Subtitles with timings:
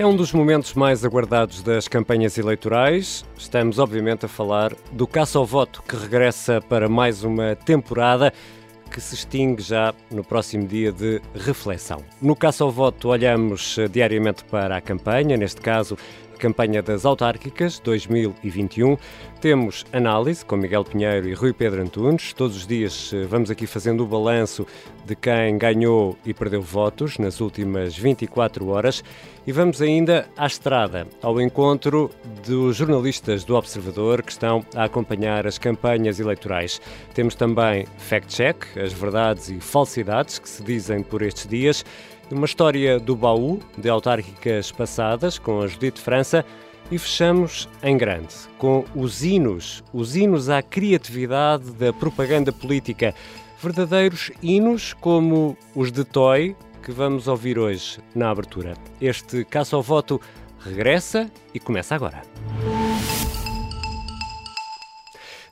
[0.00, 3.22] É um dos momentos mais aguardados das campanhas eleitorais.
[3.36, 8.32] Estamos, obviamente, a falar do caça ao voto, que regressa para mais uma temporada
[8.90, 12.02] que se extingue já no próximo dia de reflexão.
[12.18, 15.98] No caça ao voto, olhamos eh, diariamente para a campanha, neste caso
[16.40, 18.96] campanha das autárquicas 2021.
[19.40, 22.32] Temos análise com Miguel Pinheiro e Rui Pedro Antunes.
[22.32, 24.66] Todos os dias eh, vamos aqui fazendo o balanço
[25.04, 29.04] de quem ganhou e perdeu votos nas últimas 24 horas.
[29.46, 32.10] E vamos ainda à estrada, ao encontro
[32.46, 36.80] dos jornalistas do Observador que estão a acompanhar as campanhas eleitorais.
[37.14, 41.84] Temos também fact-check, as verdades e falsidades que se dizem por estes dias
[42.30, 46.44] uma história do baú de autárquicas passadas com a Judite França
[46.90, 53.14] e fechamos em grande com os hinos, os hinos à criatividade da propaganda política,
[53.62, 58.74] verdadeiros hinos como os de Toy que vamos ouvir hoje na abertura.
[59.00, 60.20] Este caça ao voto
[60.60, 62.22] regressa e começa agora.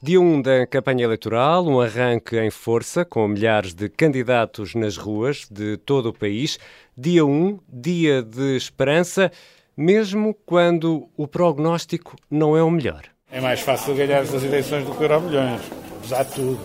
[0.01, 5.49] Dia 1 da campanha eleitoral, um arranque em força, com milhares de candidatos nas ruas
[5.51, 6.57] de todo o país.
[6.97, 9.33] Dia 1, dia de esperança,
[9.77, 13.03] mesmo quando o prognóstico não é o melhor.
[13.29, 15.63] É mais fácil ganhar estas eleições do que Euro Milhões,
[15.97, 16.61] apesar de tudo.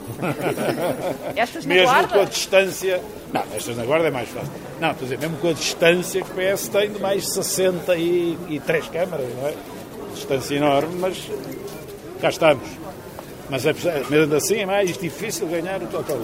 [1.35, 2.13] Estas mesmo guarda?
[2.13, 3.01] com a distância.
[3.33, 4.53] Não, estas na guarda é mais fácil.
[4.79, 8.89] Não, estou a dizer, mesmo com a distância que o PS tem de mais 63
[8.89, 9.55] câmaras, não é?
[10.13, 11.31] Distância enorme, mas
[12.21, 12.82] cá estamos.
[13.53, 16.17] Mas apesar- mesmo assim é mais difícil ganhar o total.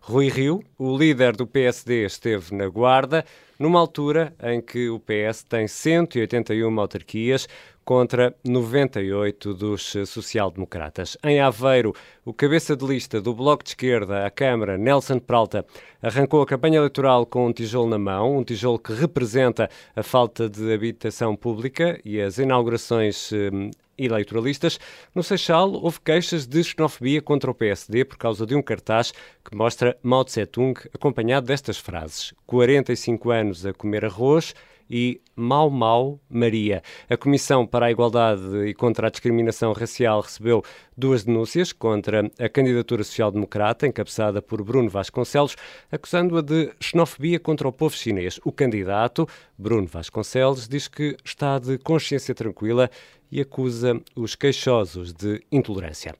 [0.00, 3.24] Rui Rio, o líder do PSD, esteve na Guarda,
[3.60, 7.46] numa altura em que o PS tem 181 autarquias
[7.88, 11.16] contra 98 dos social-democratas.
[11.24, 15.64] Em Aveiro, o cabeça de lista do Bloco de Esquerda à Câmara, Nelson Peralta,
[16.02, 20.50] arrancou a campanha eleitoral com um tijolo na mão, um tijolo que representa a falta
[20.50, 24.78] de habitação pública e as inaugurações hum, eleitoralistas.
[25.14, 29.12] No Seixal, houve queixas de xenofobia contra o PSD por causa de um cartaz
[29.42, 34.54] que mostra Mao Tse-tung acompanhado destas frases: 45 anos a comer arroz
[34.90, 36.82] e Mau Mau Maria.
[37.08, 40.62] A Comissão para a Igualdade e contra a Discriminação Racial recebeu
[40.96, 45.56] duas denúncias contra a candidatura social-democrata, encabeçada por Bruno Vasconcelos,
[45.90, 48.40] acusando-a de xenofobia contra o povo chinês.
[48.44, 52.90] O candidato, Bruno Vasconcelos, diz que está de consciência tranquila
[53.30, 56.14] e acusa os queixosos de intolerância.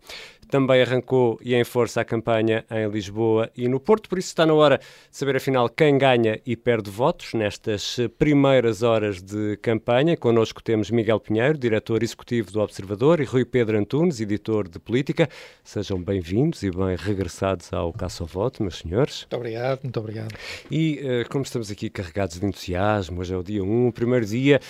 [0.50, 4.46] Também arrancou e em força a campanha em Lisboa e no Porto, por isso está
[4.46, 10.16] na hora de saber afinal quem ganha e perde votos nestas primeiras horas de campanha.
[10.16, 15.28] Connosco temos Miguel Pinheiro, diretor executivo do Observador, e Rui Pedro Antunes, editor de política.
[15.62, 19.20] Sejam bem-vindos e bem regressados ao Caça ao Voto, meus senhores.
[19.20, 20.34] Muito obrigado, muito obrigado.
[20.70, 24.24] E eh, como estamos aqui carregados de entusiasmo, hoje é o dia 1, o primeiro
[24.24, 24.60] dia,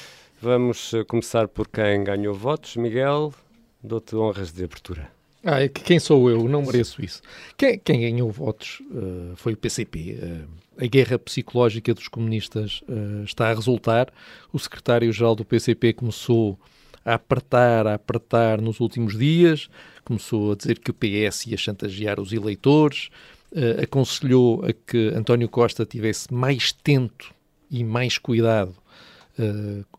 [0.40, 2.76] vamos eh, começar por quem ganhou votos.
[2.76, 3.32] Miguel,
[3.82, 5.17] dou-te honras de abertura.
[5.44, 6.48] Ah, é que quem sou eu?
[6.48, 7.22] Não mereço isso.
[7.56, 10.18] Quem, quem ganhou votos eh, foi o PCP.
[10.20, 14.12] Eh, a guerra psicológica dos comunistas eh, está a resultar.
[14.52, 16.58] O secretário-geral do PCP começou
[17.04, 19.70] a apertar, a apertar nos últimos dias,
[20.04, 23.08] começou a dizer que o PS ia chantagear os eleitores,
[23.82, 27.32] aconselhou a que António Costa tivesse mais tento
[27.70, 28.74] e mais cuidado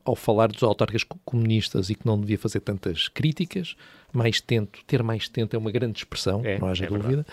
[0.05, 3.75] ao falar dos autarcas co- comunistas e que não devia fazer tantas críticas,
[4.13, 7.25] mais tento, ter mais tento é uma grande expressão, É, não haja é dúvida.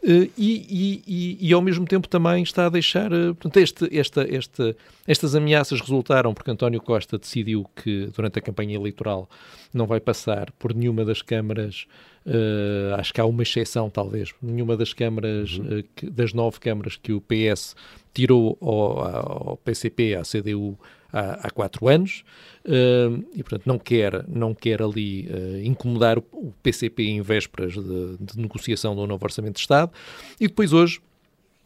[0.00, 3.10] Eh, e, e- e- e, ao mesmo tempo também está a deixar.
[3.12, 8.42] eh, portanto, este- esta, esta- estas ameaças resultaram porque António Costa decidiu que durante a
[8.42, 9.28] campanha eleitoral
[9.74, 11.86] não vai passar por nenhuma das câmaras.
[12.30, 14.34] eh, acho que há uma exceção, talvez.
[14.42, 17.74] Nenhuma das câmaras, eh, que- das nove câmaras que o PS
[18.12, 20.78] tirou ao, ao PCP, à CDU,
[21.12, 22.22] há, há quatro anos.
[22.64, 27.72] eh, e, portanto, não quer, não quer ali eh, incomodar o, o PCP em vésperas
[27.74, 29.90] de, de negociação do novo Orçamento de Estado.
[30.40, 31.00] E depois, hoje,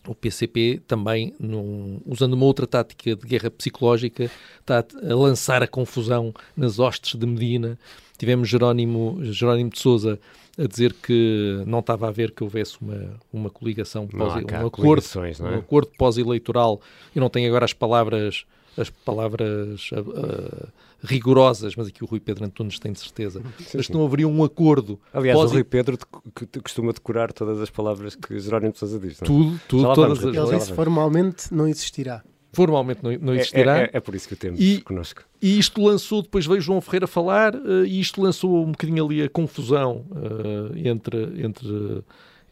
[0.07, 4.31] o PCP também, num- usando uma outra tática de guerra psicológica,
[4.61, 7.79] está a, a lançar a confusão nas hostes de Medina.
[8.19, 10.19] Tivemos Jerónimo, Jerónimo de Souza
[10.59, 14.63] a dizer que não estava a ver que houvesse uma, uma coligação, Não pós, cá
[14.63, 15.03] um, acordo,
[15.41, 15.57] não é?
[15.57, 16.81] um acordo pós-eleitoral.
[17.17, 18.45] Eu não tenho agora as palavras
[18.77, 20.69] as palavras ah,
[21.05, 23.43] rigorosas, mas aqui o Rui Pedro Antunes tem de certeza.
[23.75, 25.99] mas não haveria um acordo Aliás, pós- o Rui Pedro
[26.35, 29.21] que costuma decorar todas as palavras que Jerónimo de Sousa diz.
[29.21, 29.27] não é?
[29.27, 32.23] tudo, tudo todas as Ele disse formalmente não existirá.
[32.55, 33.79] Formalmente não, não É- existirá.
[33.79, 35.23] É, é- é por isso que o temos E- connosco.
[35.41, 39.23] E isto lançou, depois veio João Ferreira falar, eh, e isto lançou um bocadinho ali
[39.23, 42.03] a confusão eh, entre, entre,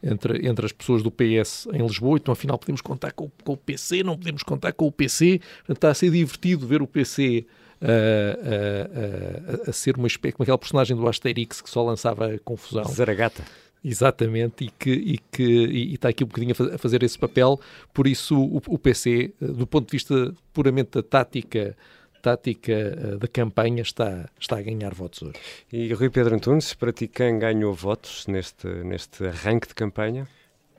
[0.03, 2.17] entre, entre as pessoas do PS em Lisboa.
[2.17, 5.39] Então, afinal, podemos contar com, o- com o PC, não podemos contar com o PC.
[5.59, 7.45] Portanto, está a ser divertido ver o PC
[7.81, 12.83] a, a, a, ser uma espécie, como aquela personagem do Asterix que só lançava confusão.
[12.85, 13.43] Zaragata.
[13.83, 17.59] Exatamente, e que, e que e está aqui um bocadinho a fazer esse papel,
[17.91, 21.75] por isso o, o PC, do ponto de vista puramente da tática
[22.21, 25.33] tática uh, da campanha está, está a ganhar votos hoje.
[25.71, 30.27] E Rui Pedro Antunes, para ti quem ganhou votos neste, neste arranque de campanha?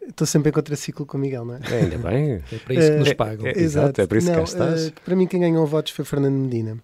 [0.00, 1.60] Estou sempre em contraciclo com o Miguel, não é?
[1.70, 2.42] é ainda bem.
[2.52, 3.46] É para isso que nos pagam.
[3.46, 4.88] É, é, exato, é por isso não, que cá estás.
[4.88, 6.78] Uh, para mim quem ganhou votos foi Fernando Medina,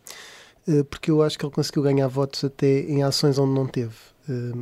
[0.69, 3.94] uh, porque eu acho que ele conseguiu ganhar votos até em ações onde não teve.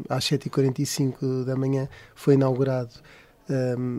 [0.08, 2.90] às 7h45 da manhã foi inaugurado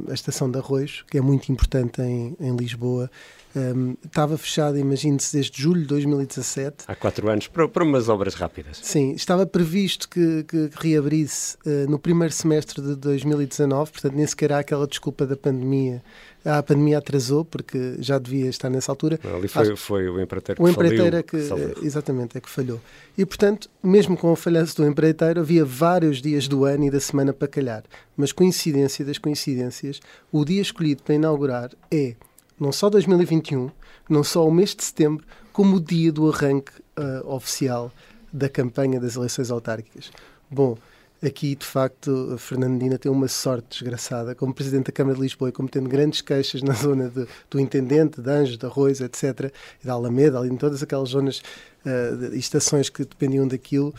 [0.09, 3.09] a estação de Arroz, que é muito importante em, em Lisboa,
[3.55, 6.85] um, estava fechada, imagine-se, desde julho de 2017.
[6.87, 8.79] Há quatro anos, para, para umas obras rápidas.
[8.83, 14.51] Sim, estava previsto que, que reabrisse uh, no primeiro semestre de 2019, portanto, nem sequer
[14.53, 16.03] há aquela desculpa da pandemia.
[16.47, 19.19] A pandemia atrasou, porque já devia estar nessa altura.
[19.35, 21.37] Ali foi, Acho, foi o empreiteiro que O empreiteiro é que,
[21.81, 22.79] exatamente, é que falhou.
[23.17, 26.99] E, portanto, mesmo com o falhanço do empreiteiro, havia vários dias do ano e da
[26.99, 27.83] semana para calhar.
[28.15, 29.99] Mas, coincidência das coincidências,
[30.31, 32.15] o dia escolhido para inaugurar é
[32.59, 33.69] não só 2021,
[34.09, 37.91] não só o mês de setembro, como o dia do arranque uh, oficial
[38.31, 40.11] da campanha das eleições autárquicas.
[40.49, 40.77] Bom,
[41.23, 45.51] aqui de facto Fernandina tem uma sorte desgraçada, como Presidente da Câmara de Lisboa e
[45.51, 49.51] como tendo grandes queixas na zona de, do Intendente, de Anjos, de Arroz, etc.,
[49.83, 51.41] e da Alameda, ali em todas aquelas zonas
[51.85, 53.93] uh, estações que dependiam daquilo,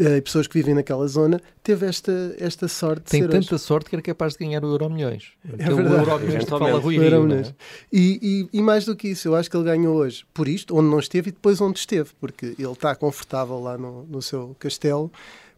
[0.00, 3.10] uh, pessoas que vivem naquela zona, teve esta, esta sorte.
[3.10, 3.58] Tem tanta hoje.
[3.58, 5.32] sorte que era capaz de ganhar o Euro Milhões.
[5.44, 5.94] É então, verdade.
[5.94, 7.54] O Euro Milhões que fala Rui Rio, é?
[7.92, 10.76] e, e, e, mais do que isso, eu acho que ele ganhou hoje por isto,
[10.76, 14.56] onde não esteve e depois onde esteve, porque ele está confortável lá no, no seu
[14.58, 15.10] castelo.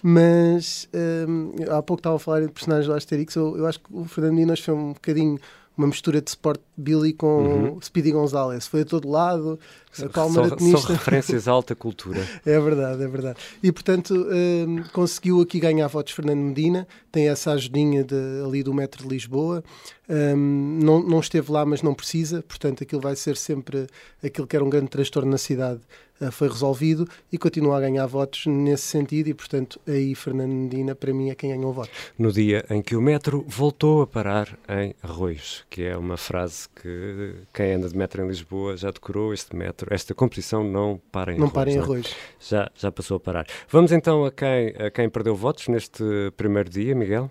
[0.03, 0.89] Mas
[1.29, 3.35] um, há pouco estava a falar de personagens do Asterix.
[3.35, 5.39] Eu, eu acho que o Fernando Dinas foi um bocadinho
[5.79, 7.81] uma mistura de Sport Billy com uhum.
[7.81, 8.67] Speedy Gonzalez.
[8.67, 9.61] Foi a todo lado,
[9.93, 10.11] são,
[10.59, 12.21] são referências à alta cultura.
[12.45, 13.39] é verdade, é verdade.
[13.63, 18.73] E, portanto, um, conseguiu aqui ganhar votos Fernando Medina, tem essa ajudinha de, ali do
[18.73, 19.63] metro de Lisboa.
[20.09, 23.87] Um, não, não esteve lá, mas não precisa, portanto, aquilo vai ser sempre
[24.25, 25.81] aquilo que era um grande transtorno na cidade
[26.21, 30.95] eh, foi resolvido e continua a ganhar votos nesse sentido e, portanto, aí Fernando Medina,
[30.95, 31.93] para mim, é quem ganhou votos.
[32.19, 36.69] No dia em que o metro voltou a parar em Arroios, que é uma frase
[36.71, 41.33] que quem anda de metro em Lisboa já decorou, este metro, esta composição não para
[41.33, 41.53] em não Arroios.
[41.53, 41.81] Para em é?
[41.81, 42.17] Arroios.
[42.41, 43.47] Já, já passou a parar.
[43.69, 46.03] Vamos então a quem, a quem perdeu votos neste
[46.37, 47.31] primeiro dia, Miguel?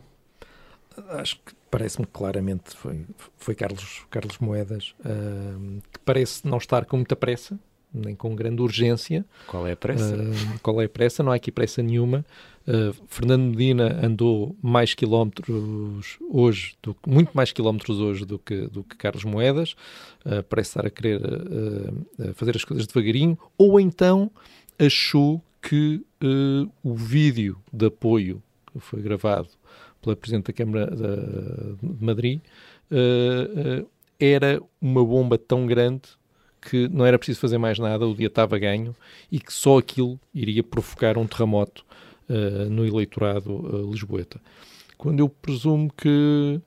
[1.09, 3.05] Acho que parece-me claramente foi,
[3.35, 7.59] foi Carlos, Carlos Moedas, uh, que parece não estar com muita pressa,
[7.97, 9.25] nem com grande urgência.
[9.47, 10.15] Qual é a pressa?
[10.15, 11.23] Uh, qual é a pressa?
[11.23, 12.25] Não há aqui pressa nenhuma.
[12.67, 18.83] Uh, Fernando Medina andou mais quilómetros hoje, do, muito mais quilómetros hoje do que, do
[18.83, 19.73] que Carlos Moedas.
[20.25, 21.21] Uh, parece estar a querer
[22.35, 23.37] fazer as coisas devagarinho.
[23.57, 24.29] Ou então
[24.77, 26.01] achou que
[26.83, 28.41] o vídeo de apoio
[28.71, 29.49] que foi gravado
[30.01, 30.89] pela Presidente da Câmara
[31.81, 32.41] de Madrid
[34.19, 36.01] era uma bomba tão grande
[36.69, 38.93] que não era preciso fazer mais nada, o dia estava ganho
[39.31, 41.85] e que só aquilo iria provocar um terremoto
[42.29, 44.41] uh, no eleitorado uh, lisboeta.
[44.97, 46.59] Quando eu presumo que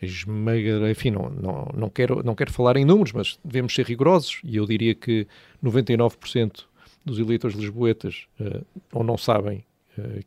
[0.00, 4.40] esmaga, enfim, não, não, não, quero, não quero falar em números, mas devemos ser rigorosos
[4.44, 5.26] e eu diria que
[5.64, 6.64] 99%
[7.04, 9.64] dos eleitores lisboetas uh, ou não sabem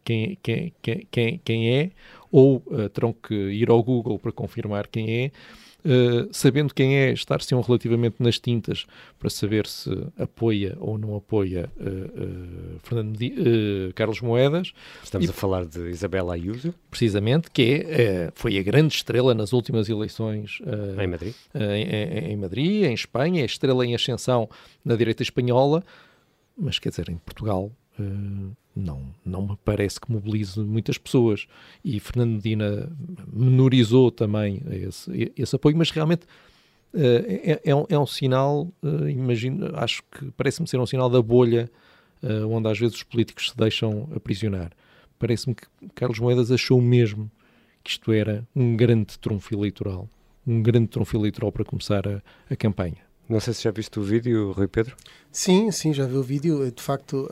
[0.03, 0.73] quem, quem,
[1.09, 1.91] quem, quem, é
[2.29, 5.31] ou uh, terão que ir ao Google para confirmar quem é
[5.85, 8.85] uh, sabendo quem é, estar-se-ão relativamente nas tintas
[9.19, 13.17] para saber se apoia ou não apoia uh, Fernando
[13.95, 14.73] Carlos Moedas.
[15.03, 16.73] Estamos e, a falar de Isabela Ayuso.
[16.89, 20.59] Precisamente, que é, foi a grande estrela nas últimas eleições
[21.01, 21.33] em Madrid.
[21.53, 24.49] Em, em, Madrid, em Espanha, a estrela em ascensão
[24.83, 25.83] na direita espanhola,
[26.57, 27.71] mas quer dizer, em Portugal
[28.75, 31.47] não, não me parece que mobilize muitas pessoas.
[31.83, 32.91] E Fernando Medina
[33.31, 36.25] menorizou também esse, esse apoio, mas realmente
[36.93, 41.09] uh, é, é, um, é, um, sinal, uh, imagino, acho que parece-me ser um sinal
[41.09, 41.69] da bolha
[42.47, 44.71] onde às vezes os políticos se deixam aprisionar.
[45.17, 45.65] Parece-me que
[45.95, 47.31] Carlos Moedas achou mesmo
[47.83, 50.07] que isto era um grande trunfo eleitoral,
[50.45, 53.10] um grande trunfo eleitoral para começar a, a campanha.
[53.31, 54.93] Não sei se já viste o vídeo, Rui Pedro.
[55.31, 56.69] Sim, sim, já vi o vídeo.
[56.69, 57.29] De facto,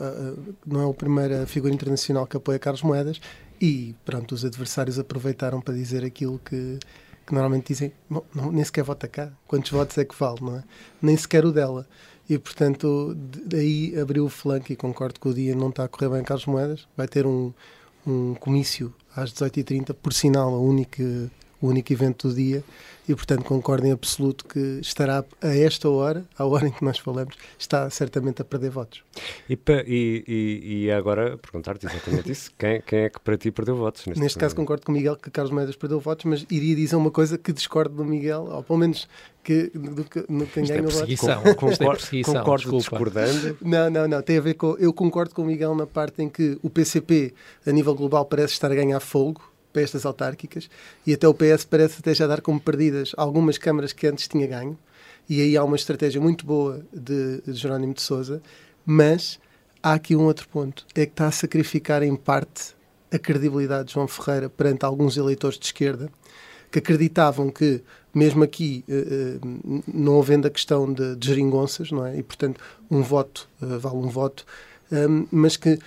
[0.66, 3.20] não é a primeira figura internacional que apoia Carlos Moedas
[3.60, 6.78] e, pronto, os adversários aproveitaram para dizer aquilo que,
[7.26, 9.30] que normalmente dizem, não, nem sequer vota cá.
[9.46, 10.64] Quantos votos é que vale, não é?
[11.02, 11.86] Nem sequer o dela.
[12.26, 13.14] E, portanto,
[13.44, 16.46] daí abriu o flanco e concordo que o dia não está a correr bem Carlos
[16.46, 16.88] Moedas.
[16.96, 17.52] Vai ter um,
[18.06, 22.64] um comício às 18h30, por sinal, a única o único evento do dia
[23.10, 26.96] e, portanto, concordo em absoluto que estará a esta hora, a hora em que nós
[26.98, 29.02] falamos, está certamente a perder votos.
[29.48, 34.06] E, e, e agora perguntar-te exatamente isso: quem, quem, é que para ti perdeu votos?
[34.06, 36.94] Neste, neste caso, concordo com o Miguel que Carlos Moedas perdeu votos, mas iria dizer
[36.94, 39.08] uma coisa que discordo do Miguel, ou pelo menos
[39.42, 41.20] que, do que no quem ganha é votos.
[41.56, 43.58] Concordo, é concordo discordando.
[43.60, 44.22] Não, não, não.
[44.22, 44.76] Tem a ver com.
[44.78, 47.34] Eu concordo com o Miguel na parte em que o PCP,
[47.66, 50.68] a nível global, parece estar a ganhar fogo para estas autárquicas
[51.06, 54.46] e até o PS parece até já dar como perdidas algumas câmaras que antes tinha
[54.46, 54.78] ganho
[55.28, 58.42] e aí há uma estratégia muito boa de, de Jerónimo de Sousa,
[58.84, 59.38] mas
[59.80, 62.74] há aqui um outro ponto, é que está a sacrificar em parte
[63.12, 66.10] a credibilidade de João Ferreira perante alguns eleitores de esquerda
[66.70, 67.82] que acreditavam que,
[68.14, 72.16] mesmo aqui, eh, eh, não havendo a questão de, de geringonças, não é?
[72.16, 74.46] E, portanto, um voto eh, vale um voto,
[75.30, 75.78] mas que,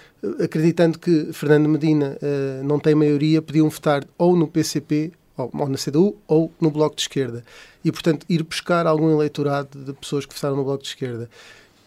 [0.42, 5.70] acreditando que Fernando Medina uh, não tem maioria, podiam votar ou no PCP, ou, ou,
[5.70, 7.44] na CDU, ou no Bloco de Esquerda.
[7.84, 11.30] E, portanto, ir buscar algum eleitorado de pessoas que votaram no Bloco de Esquerda.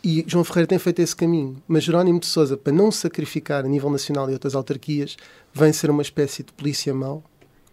[0.04, 1.56] E João Ferreira tem feito esse caminho.
[1.66, 5.16] Mas Jerónimo de Sousa, para não sacrificar a nível nacional e outras autarquias,
[5.52, 7.24] vem ser uma espécie de polícia mau,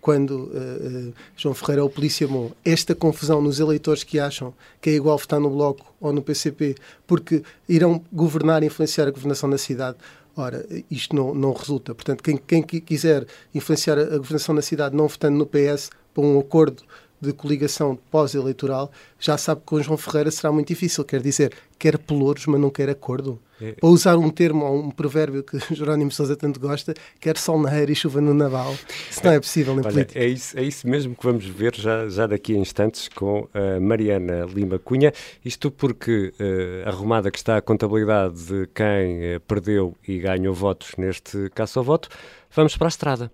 [0.03, 4.93] quando uh, João Ferreira o polícia bom, esta confusão nos eleitores que acham que é
[4.93, 6.75] igual votar no Bloco ou no PCP,
[7.07, 9.97] porque irão governar e influenciar a governação da cidade.
[10.35, 11.95] Ora, isto não, não resulta.
[11.95, 16.37] Portanto, quem, quem quiser influenciar a governação da cidade não votando no PS, para um
[16.37, 16.83] acordo
[17.23, 21.03] de coligação pós-eleitoral, já sabe que com João Ferreira será muito difícil.
[21.03, 23.39] Quer dizer, quer pelouros, mas não quer acordo.
[23.61, 23.71] É.
[23.73, 27.83] Para usar um termo ou um provérbio que Jerónimo Sousa tanto gosta, quer sol na
[27.83, 28.75] e chuva no naval.
[29.09, 30.19] Isso não é possível em Olha, política.
[30.19, 33.79] É isso, é isso mesmo que vamos ver já, já daqui a instantes com a
[33.79, 35.13] Mariana Lima Cunha.
[35.43, 40.93] Isto porque, uh, arrumada que está a contabilidade de quem uh, perdeu e ganhou votos
[40.97, 42.09] neste caso ao voto,
[42.51, 43.31] vamos para a estrada.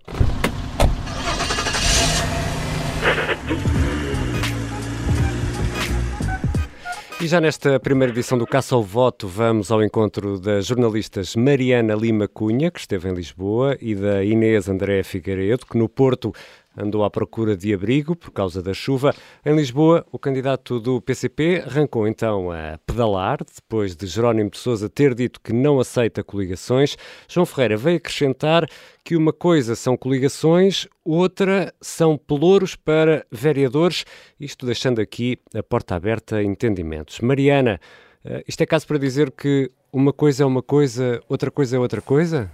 [7.22, 11.94] E já nesta primeira edição do Caça ao Voto, vamos ao encontro das jornalistas Mariana
[11.94, 16.32] Lima Cunha, que esteve em Lisboa, e da Inês André Figueiredo, que no Porto
[16.76, 19.14] andou à procura de abrigo por causa da chuva.
[19.44, 24.88] Em Lisboa, o candidato do PCP arrancou então a pedalar, depois de Jerónimo de Sousa
[24.88, 26.96] ter dito que não aceita coligações.
[27.28, 28.66] João Ferreira veio acrescentar
[29.04, 34.04] que uma coisa são coligações, outra são pelouros para vereadores,
[34.38, 37.20] isto deixando aqui a porta aberta a entendimentos.
[37.20, 37.80] Mariana,
[38.24, 41.78] eh, isto é caso para dizer que uma coisa é uma coisa, outra coisa é
[41.78, 42.50] outra coisa?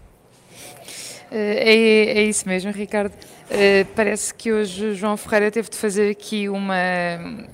[1.37, 3.12] Eh, é, é isso mesmo, Ricardo.
[3.12, 6.75] Uh, parece que hoje João Ferreira teve de fazer aqui uma,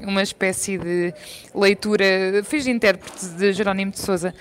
[0.00, 1.12] uma espécie de
[1.52, 2.04] leitura,
[2.44, 4.32] fez de intérprete de Jerónimo de Souza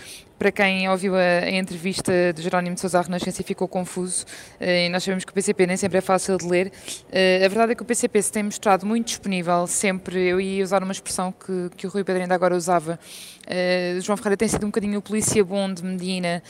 [0.41, 4.25] para quem ouviu a, entrevista de Jerónimo de Sousa à Renascença e ficou confuso,
[4.60, 7.48] uh, e nós sabemos que o PCP nem sempre é fácil de ler, uh, a
[7.48, 10.93] verdade é que o PCP se tem mostrado muito disponível, sempre, eu ia usar uma
[10.93, 13.00] expressão que, que o Rui Pedro ainda agora usava,
[13.45, 16.41] uh, João Ferreira tem sido um bocadinho o polícia bom de Medina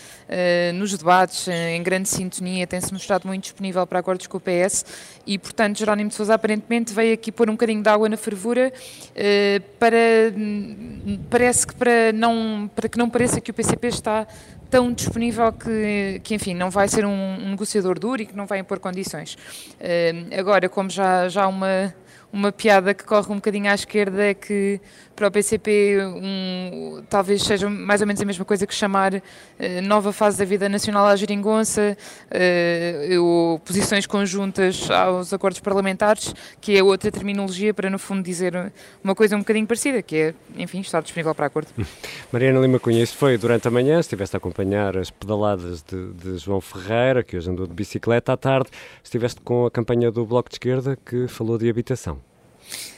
[0.75, 4.86] nos debates, em grande sintonia, tem-se mostrado muito disponível para acordos com o PS
[5.27, 8.71] e, portanto, Jerónimo de Sousa aparentemente veio aqui pôr um bocadinho de água na fervura
[9.77, 9.98] para,
[11.29, 14.27] parece que para, não, para que não pareça que o PCP está
[14.69, 18.45] tão disponível que, que enfim, não vai ser um, um negociador duro e que não
[18.45, 19.33] vai impor condições.
[19.33, 21.93] Uh, agora, como já, já uma,
[22.33, 24.79] uma piada que corre um bocadinho à esquerda é que
[25.15, 29.21] para o PCP um, talvez seja mais ou menos a mesma coisa que chamar uh,
[29.83, 31.95] nova fase da vida nacional à geringonça,
[32.31, 38.71] uh, posições conjuntas aos acordos parlamentares, que é outra terminologia para, no fundo, dizer
[39.03, 41.69] uma coisa um bocadinho parecida, que é, enfim, estar disponível para acordo.
[42.31, 46.38] Mariana Lima Cunha, isto foi durante a manhã, estiveste a acompanhar as pedaladas de, de
[46.38, 48.69] João Ferreira, que hoje andou de bicicleta à tarde,
[49.03, 52.21] estiveste com a campanha do Bloco de Esquerda, que falou de habitação.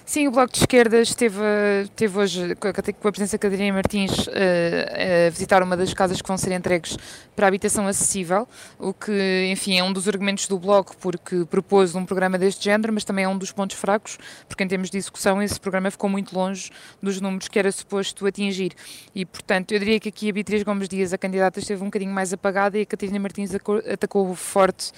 [0.06, 1.40] Sim, o Bloco de Esquerda esteve,
[1.84, 6.28] esteve hoje com a presença de Catarina Martins a, a visitar uma das casas que
[6.28, 6.98] vão ser entregues
[7.34, 8.46] para habitação acessível,
[8.78, 12.92] o que, enfim, é um dos argumentos do Bloco, porque propôs um programa deste género,
[12.92, 16.10] mas também é um dos pontos fracos, porque em termos de execução esse programa ficou
[16.10, 16.70] muito longe
[17.02, 18.74] dos números que era suposto atingir.
[19.16, 22.12] E, portanto, eu diria que aqui a Beatriz Gomes Dias, a candidata, esteve um bocadinho
[22.12, 24.92] mais apagada e a Catarina Martins atacou forte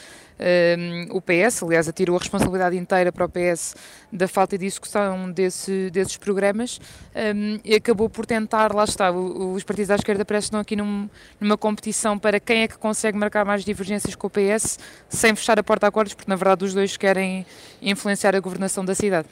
[1.11, 3.75] o PS, aliás, atirou a responsabilidade inteira para o PS
[4.11, 6.79] da falta de execução desse, desses programas
[7.15, 11.09] um, e acabou por tentar, lá está, os partidos à esquerda parecem estão aqui num,
[11.39, 15.59] numa competição para quem é que consegue marcar mais divergências com o PS sem fechar
[15.59, 17.45] a porta a acordos, porque na verdade os dois querem
[17.81, 19.27] influenciar a governação da cidade.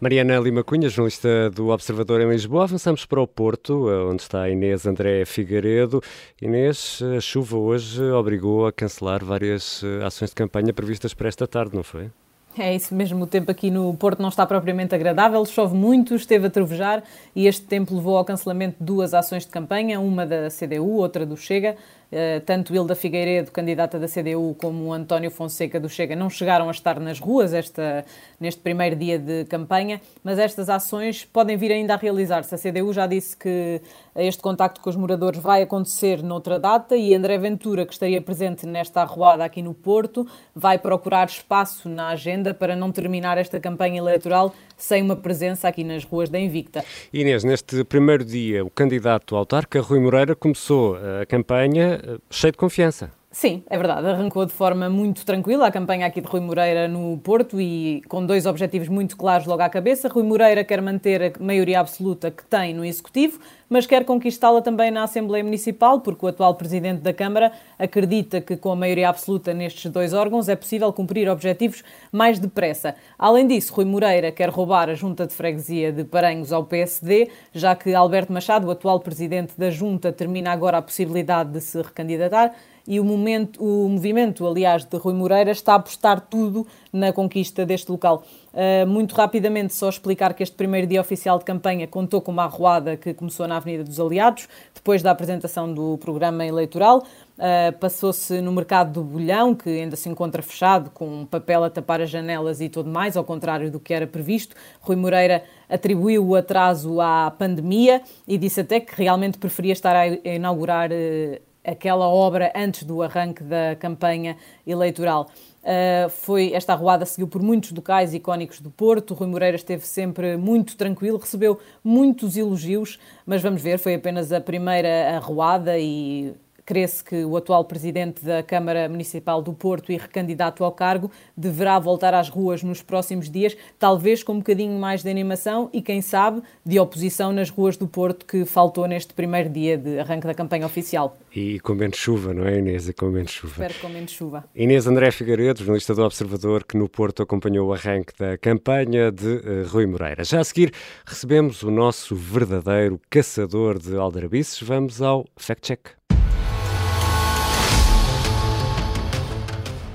[0.00, 2.64] Mariana Lima Cunha, jornalista do Observador em Lisboa.
[2.64, 6.02] Avançamos para o Porto, onde está Inês André Figueiredo.
[6.40, 11.46] Inês, a chuva hoje obrigou a cancelar várias eh, ações de campanha previstas para esta
[11.46, 12.10] tarde, não foi?
[12.58, 16.46] É isso mesmo, o tempo aqui no Porto não está propriamente agradável, chove muito, esteve
[16.46, 17.02] a trovejar
[17.34, 21.26] e este tempo levou ao cancelamento de duas ações de campanha, uma da CDU, outra
[21.26, 21.76] do Chega.
[22.06, 26.70] Uh, tanto Hilda Figueiredo, candidata da CDU, como António Fonseca do Chega não chegaram a
[26.70, 28.04] estar nas ruas esta,
[28.38, 32.54] neste primeiro dia de campanha, mas estas ações podem vir ainda a realizar-se.
[32.54, 33.80] A CDU já disse que
[34.14, 38.66] este contacto com os moradores vai acontecer noutra data e André Ventura, que estaria presente
[38.66, 43.98] nesta arruada aqui no Porto, vai procurar espaço na agenda para não terminar esta campanha
[43.98, 46.84] eleitoral sem uma presença aqui nas ruas da Invicta.
[47.12, 52.58] Inês, neste primeiro dia, o candidato autarca Rui Moreira começou a campanha eh, cheio de
[52.58, 53.10] confiança.
[53.36, 54.06] Sim, é verdade.
[54.06, 58.24] Arrancou de forma muito tranquila a campanha aqui de Rui Moreira no Porto e com
[58.24, 60.08] dois objetivos muito claros logo à cabeça.
[60.08, 64.90] Rui Moreira quer manter a maioria absoluta que tem no Executivo, mas quer conquistá-la também
[64.90, 69.52] na Assembleia Municipal, porque o atual Presidente da Câmara acredita que com a maioria absoluta
[69.52, 71.82] nestes dois órgãos é possível cumprir objetivos
[72.12, 72.94] mais depressa.
[73.18, 77.74] Além disso, Rui Moreira quer roubar a Junta de Freguesia de Paranhos ao PSD, já
[77.74, 82.52] que Alberto Machado, o atual Presidente da Junta, termina agora a possibilidade de se recandidatar
[82.86, 87.66] e o, momento, o movimento, aliás, de Rui Moreira está a apostar tudo na conquista
[87.66, 88.22] deste local.
[88.56, 92.44] Uh, muito rapidamente, só explicar que este primeiro dia oficial de campanha contou com uma
[92.44, 97.04] arruada que começou na Avenida dos Aliados, depois da apresentação do programa eleitoral.
[97.36, 102.00] Uh, Passou-se no mercado do Bolhão, que ainda se encontra fechado, com papel a tapar
[102.00, 104.56] as janelas e tudo mais, ao contrário do que era previsto.
[104.80, 110.06] Rui Moreira atribuiu o atraso à pandemia e disse até que realmente preferia estar a
[110.06, 114.36] inaugurar uh, aquela obra antes do arranque da campanha
[114.66, 115.28] eleitoral.
[115.66, 119.14] Uh, foi esta arruada seguiu por muitos locais icónicos do Porto.
[119.14, 124.40] Rui Moreira esteve sempre muito tranquilo, recebeu muitos elogios, mas vamos ver, foi apenas a
[124.40, 126.32] primeira arruada e
[126.66, 131.78] Crê-se que o atual presidente da Câmara Municipal do Porto e recandidato ao cargo deverá
[131.78, 136.02] voltar às ruas nos próximos dias, talvez com um bocadinho mais de animação e, quem
[136.02, 140.34] sabe, de oposição nas ruas do Porto, que faltou neste primeiro dia de arranque da
[140.34, 141.16] campanha oficial.
[141.32, 142.88] E com menos chuva, não é, Inês?
[142.88, 143.64] E com menos chuva.
[143.64, 144.44] Espero com menos chuva.
[144.52, 149.36] Inês André Figueiredo, jornalista do Observador, que no Porto acompanhou o arranque da campanha de
[149.36, 150.24] uh, Rui Moreira.
[150.24, 150.72] Já a seguir,
[151.06, 154.60] recebemos o nosso verdadeiro caçador de aldrabices.
[154.62, 156.05] Vamos ao fact-check.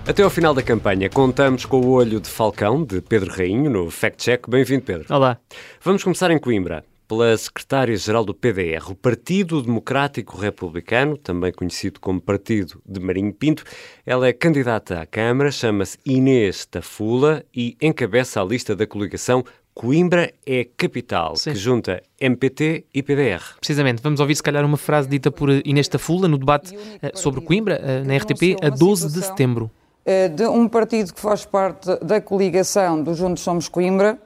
[0.07, 3.91] Até ao final da campanha, contamos com o olho de Falcão, de Pedro Rainho, no
[3.91, 4.49] Fact Check.
[4.49, 5.05] Bem-vindo, Pedro.
[5.13, 5.37] Olá.
[5.81, 12.19] Vamos começar em Coimbra, pela secretária-geral do PDR, o Partido Democrático Republicano, também conhecido como
[12.19, 13.63] Partido de Marinho Pinto.
[14.03, 20.33] Ela é candidata à Câmara, chama-se Inês Tafula e encabeça a lista da coligação Coimbra
[20.45, 21.51] é capital, Sim.
[21.51, 23.55] que junta MPT e PDR.
[23.57, 26.79] Precisamente, vamos ouvir se calhar uma frase dita por Inês Tafula no debate uh,
[27.13, 29.71] sobre Coimbra, uh, na RTP, a 12 de setembro.
[30.03, 34.17] Eh, de um partido que faz parte da coligação do Juntos Somos Coimbra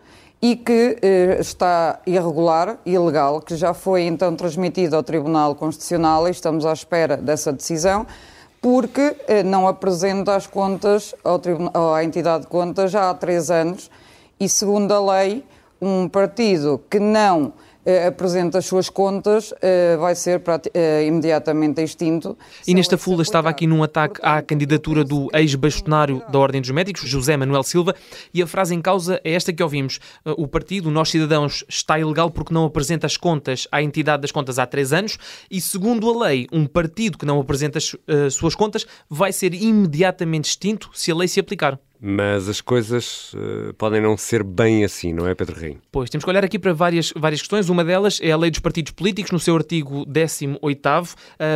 [0.42, 6.32] e que eh, está irregular, ilegal, que já foi então transmitido ao Tribunal Constitucional e
[6.32, 8.08] estamos à espera dessa decisão,
[8.62, 11.42] porque eh, não apresenta as contas ao
[11.94, 13.92] à entidade de contas já há três anos
[14.40, 15.44] e, segundo a lei,
[15.82, 17.52] um partido que não
[17.86, 22.38] uh, apresenta as suas contas, uh, vai ser uh, imediatamente extinto.
[22.67, 27.08] E nesta fula estava aqui num ataque à candidatura do ex-bastonário da Ordem dos Médicos,
[27.08, 27.95] José Manuel Silva,
[28.34, 30.00] e a frase em causa é esta que ouvimos.
[30.38, 34.60] O partido, Nós Cidadãos, está ilegal porque não apresenta as contas à entidade das contas
[34.60, 35.17] há três anos
[35.50, 40.50] e, segundo a lei, um partido que não apresenta as suas contas vai ser imediatamente
[40.50, 41.80] extinto se a lei se aplicar.
[42.00, 45.78] Mas as coisas uh, podem não ser bem assim, não é, Pedro Rei?
[45.92, 47.70] Pois, temos que olhar aqui para várias, várias questões.
[47.70, 50.60] Uma delas é a lei dos partidos políticos, no seu artigo 18,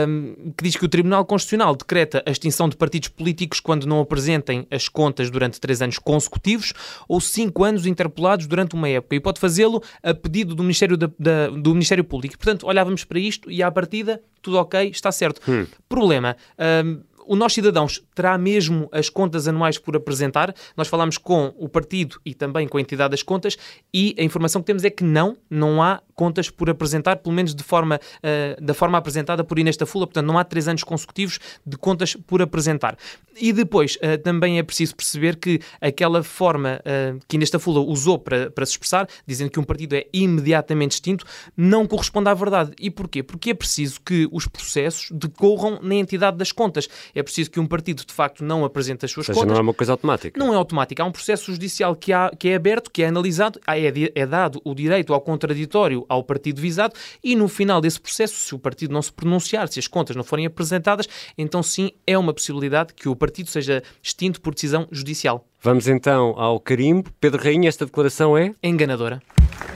[0.07, 3.99] um, que diz que o Tribunal Constitucional decreta a extinção de partidos políticos quando não
[3.99, 6.73] apresentem as contas durante três anos consecutivos
[7.07, 9.15] ou cinco anos interpolados durante uma época.
[9.15, 12.37] E pode fazê-lo a pedido do Ministério, da, da, do Ministério Público.
[12.37, 15.41] Portanto, olhávamos para isto e, à partida, tudo ok, está certo.
[15.49, 15.65] Hum.
[15.87, 16.35] Problema.
[16.57, 20.51] Um, o Nós Cidadãos terá mesmo as contas anuais por apresentar.
[20.75, 23.55] Nós falamos com o partido e também com a entidade das contas
[23.93, 27.55] e a informação que temos é que não, não há contas por apresentar, pelo menos
[27.55, 30.05] de forma, uh, da forma apresentada por Inês Tafula.
[30.05, 32.97] Portanto, não há três anos consecutivos de contas por apresentar.
[33.39, 38.19] E depois, uh, também é preciso perceber que aquela forma uh, que Inês Tafula usou
[38.19, 42.73] para, para se expressar, dizendo que um partido é imediatamente extinto, não corresponde à verdade.
[42.77, 43.23] E porquê?
[43.23, 47.65] Porque é preciso que os processos decorram na entidade das contas é preciso que um
[47.65, 49.53] partido de facto não apresente as suas Ou seja, contas.
[49.53, 50.37] não é uma coisa automática.
[50.37, 51.01] Não é automática.
[51.01, 54.59] Há um processo judicial que, há, que é aberto, que é analisado, é, é dado
[54.65, 56.93] o direito ao contraditório ao partido visado
[57.23, 60.23] e no final desse processo, se o partido não se pronunciar, se as contas não
[60.23, 65.47] forem apresentadas, então sim é uma possibilidade que o partido seja extinto por decisão judicial.
[65.61, 67.11] Vamos então ao carimbo.
[67.19, 68.53] Pedro Rainha, esta declaração é?
[68.63, 69.21] Enganadora.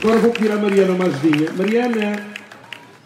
[0.02, 1.52] Agora vou pedir à Mariana uma ajudinha.
[1.52, 2.34] Mariana!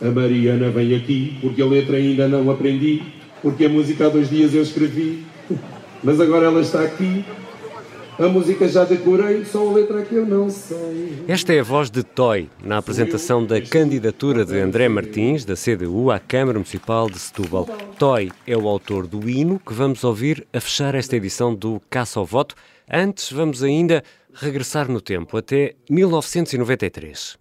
[0.00, 3.02] A Mariana vem aqui porque a letra ainda não aprendi,
[3.42, 5.24] porque a música há dois dias eu escrevi,
[6.02, 7.24] mas agora ela está aqui.
[8.18, 11.22] A música já decorei, só a letra que eu não sei.
[11.28, 16.11] Esta é a voz de Toy na apresentação da candidatura de André Martins, da CDU,
[16.11, 17.66] à Câmara Municipal de Setúbal.
[17.96, 22.18] Toy é o autor do hino que vamos ouvir a fechar esta edição do Caça
[22.18, 22.57] ao Voto.
[22.90, 24.02] Antes, vamos ainda
[24.35, 27.38] regressar no tempo, até 1993.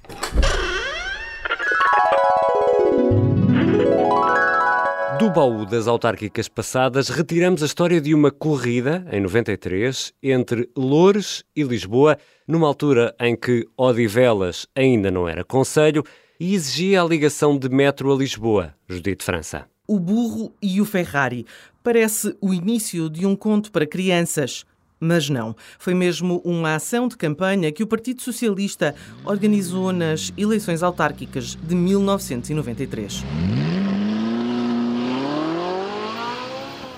[5.28, 11.44] Do baú das autárquicas passadas, retiramos a história de uma corrida, em 93, entre Loures
[11.54, 16.02] e Lisboa, numa altura em que Odivelas ainda não era conselho
[16.40, 19.66] e exigia a ligação de metro a Lisboa, Judite França.
[19.86, 21.46] O burro e o Ferrari
[21.84, 24.63] parece o início de um conto para crianças.
[24.98, 30.82] Mas não, foi mesmo uma ação de campanha que o Partido Socialista organizou nas eleições
[30.82, 33.26] autárquicas de 1993.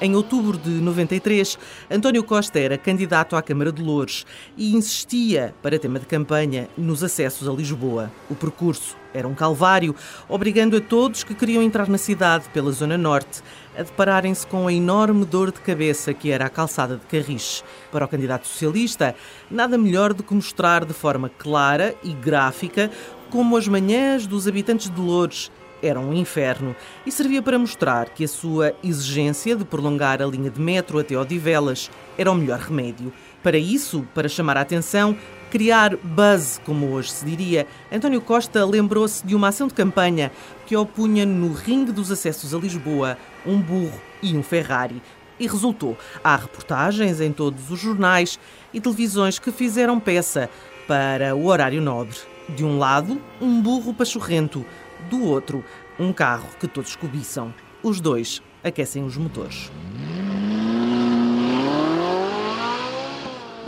[0.02, 1.60] Em outubro de 93,
[1.92, 7.04] António Costa era candidato à Câmara de Louros e insistia, para tema de campanha, nos
[7.04, 8.10] acessos a Lisboa.
[8.30, 9.94] O percurso era um calvário,
[10.30, 13.42] obrigando a todos que queriam entrar na cidade pela Zona Norte
[13.78, 17.62] a depararem-se com a enorme dor de cabeça que era a calçada de Carris.
[17.92, 19.14] Para o candidato socialista,
[19.52, 22.90] nada melhor do que mostrar de forma clara e gráfica
[23.30, 28.24] como as manhãs dos habitantes de Louros era um inferno e servia para mostrar que
[28.24, 33.14] a sua exigência de prolongar a linha de metro até Odivelas era o melhor remédio.
[33.42, 35.16] Para isso, para chamar a atenção,
[35.50, 40.32] criar buzz, como hoje se diria, António Costa lembrou-se de uma ação de campanha
[40.66, 45.02] que opunha no ringue dos acessos a Lisboa um burro e um Ferrari.
[45.40, 45.98] E resultou.
[46.22, 48.38] Há reportagens em todos os jornais
[48.74, 50.50] e televisões que fizeram peça
[50.86, 52.18] para o horário nobre.
[52.50, 54.66] De um lado, um burro pachorrento
[55.10, 55.64] do outro,
[56.00, 57.54] um carro que todos cobiçam.
[57.82, 59.72] Os dois aquecem os motores.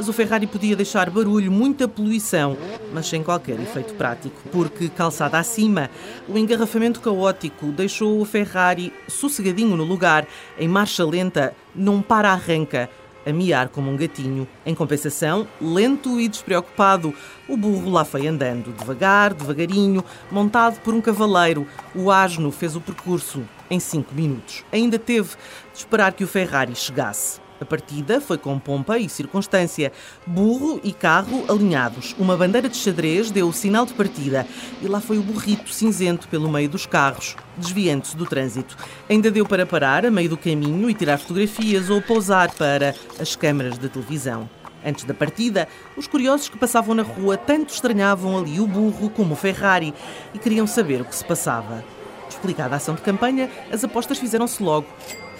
[0.01, 2.57] Mas o Ferrari podia deixar barulho, muita poluição,
[2.91, 5.91] mas sem qualquer efeito prático, porque calçada acima,
[6.27, 10.25] o engarrafamento caótico deixou o Ferrari sossegadinho no lugar,
[10.57, 12.89] em marcha lenta, não para-arranca,
[13.25, 14.47] a miar como um gatinho.
[14.65, 17.13] Em compensação, lento e despreocupado,
[17.47, 21.67] o burro lá foi andando, devagar, devagarinho, montado por um cavaleiro.
[21.95, 24.63] O asno fez o percurso em cinco minutos.
[24.71, 25.29] Ainda teve
[25.73, 27.39] de esperar que o Ferrari chegasse.
[27.61, 29.91] A partida foi com pompa e circunstância.
[30.25, 32.15] Burro e carro alinhados.
[32.17, 34.47] Uma bandeira de xadrez deu o sinal de partida
[34.81, 38.75] e lá foi o burrito cinzento pelo meio dos carros, desviando-se do trânsito.
[39.07, 43.35] Ainda deu para parar a meio do caminho e tirar fotografias ou pousar para as
[43.35, 44.49] câmaras de televisão.
[44.83, 49.35] Antes da partida, os curiosos que passavam na rua tanto estranhavam ali o burro como
[49.35, 49.93] o Ferrari
[50.33, 51.85] e queriam saber o que se passava.
[52.27, 54.87] Explicada a ação de campanha, as apostas fizeram-se logo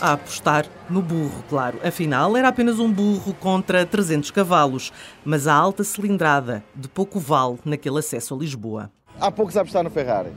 [0.02, 1.80] a apostar no burro, claro.
[1.84, 4.92] Afinal, era apenas um burro contra 300 cavalos,
[5.24, 8.92] mas a alta cilindrada de pouco vale naquele acesso a Lisboa.
[9.20, 10.32] Há poucos a apostar no Ferrari.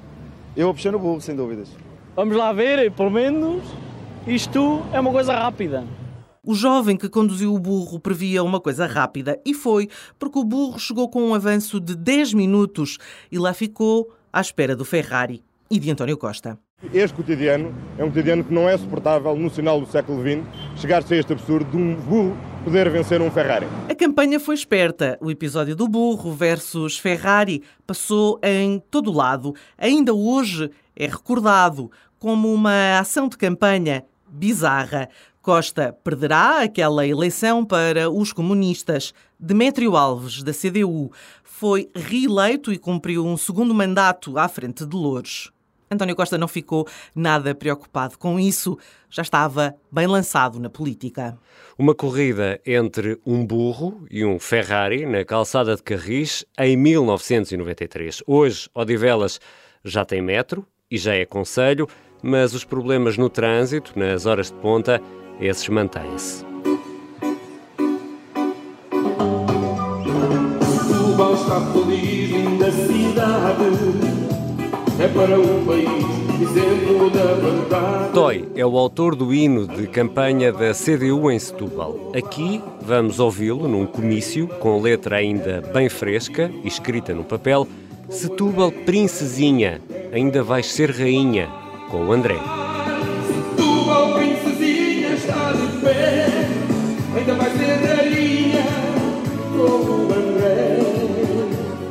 [0.55, 1.71] Eu apostei no burro, sem dúvidas.
[2.15, 3.65] Vamos lá ver, pelo menos
[4.27, 5.85] isto é uma coisa rápida.
[6.47, 10.79] O jovem que conduziu o burro previa uma coisa rápida e foi, porque o burro
[10.79, 12.99] chegou com um avanço de 10 minutos
[13.33, 16.59] e lá ficou à espera do Ferrari e de António Costa.
[16.93, 21.15] Este cotidiano é um cotidiano que não é suportável no final do século XX chegar-se
[21.15, 23.67] a este absurdo de um burro poder vencer um Ferrari.
[23.89, 25.19] A campanha foi esperta.
[25.21, 29.55] O episódio do burro versus Ferrari passou em todo lado.
[29.79, 35.09] Ainda hoje é recordado como uma ação de campanha bizarra.
[35.41, 39.13] Costa perderá aquela eleição para os comunistas.
[39.39, 45.54] Demétrio Alves, da CDU, foi reeleito e cumpriu um segundo mandato à frente de Louros.
[45.91, 48.79] António Costa não ficou nada preocupado com isso,
[49.11, 51.39] já estava bem lançado na política.
[51.79, 58.23] Uma corrida entre um burro e um Ferrari na calçada de Carris em 1993.
[58.27, 59.41] Hoje, Odivelas
[59.85, 61.89] já tem metro e já é conselho,
[62.23, 65.01] mas os problemas no trânsito, nas horas de ponta,
[65.41, 66.45] esses mantêm-se.
[70.61, 74.04] Setúbal está feliz, linda cidade
[75.05, 75.87] é para o país,
[76.41, 78.13] exemplo da verdade.
[78.15, 82.13] Toy é o autor do hino de campanha da CDU em Setúbal.
[82.17, 87.69] Aqui vamos ouvi-lo num comício com letra ainda bem fresca escrita no papel
[88.09, 89.79] Setúbal Princesinha,
[90.11, 91.51] ainda vais ser rainha,
[91.91, 92.39] com o André.
[93.27, 96.29] Setúbal Princesinha está de pé,
[97.15, 98.67] ainda vai ser rainha,
[99.53, 100.79] com o André.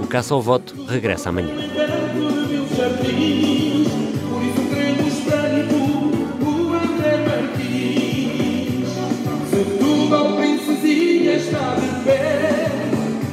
[0.01, 1.73] O Caça ao Voto regressa amanhã.
[2.83, 5.75] Por isso queremos tanto
[6.43, 8.89] o André Martins.
[9.49, 12.69] Setúbal Princesinha está de pé,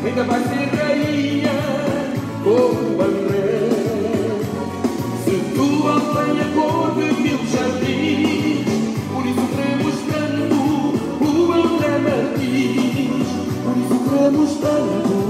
[0.05, 1.51] ainda vai ser rainha,
[2.45, 3.71] com o André.
[5.25, 8.69] Setúbal tem a cor de mil jardins,
[9.13, 10.59] por isso queremos tanto
[11.25, 13.29] o André Martins.
[13.65, 15.30] Por isso queremos tanto